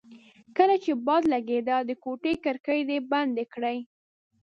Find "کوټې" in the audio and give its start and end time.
2.03-2.33